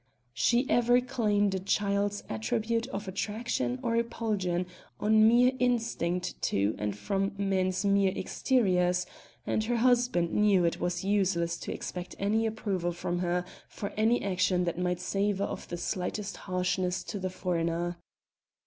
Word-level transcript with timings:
She 0.33 0.67
ever 0.67 0.99
claimed 0.99 1.53
a 1.53 1.59
child's 1.59 2.23
attribute 2.27 2.87
of 2.87 3.07
attraction 3.07 3.77
or 3.83 3.91
repulsion 3.91 4.65
on 4.99 5.27
mere 5.27 5.51
instinct 5.59 6.41
to 6.41 6.73
and 6.79 6.97
from 6.97 7.33
men's 7.37 7.85
mere 7.85 8.11
exteriors, 8.11 9.05
and 9.45 9.63
her 9.65 9.75
husband 9.75 10.33
knew 10.33 10.65
it 10.65 10.79
was 10.79 11.03
useless 11.03 11.55
to 11.59 11.71
expect 11.71 12.15
any 12.17 12.47
approval 12.47 12.91
from 12.93 13.19
her 13.19 13.45
for 13.69 13.93
any 13.95 14.23
action 14.23 14.63
that 14.63 14.79
might 14.79 14.99
savour 14.99 15.45
of 15.45 15.67
the 15.67 15.77
slightest 15.77 16.35
harshness 16.35 17.03
to 17.03 17.19
the 17.19 17.29
foreigner. 17.29 17.97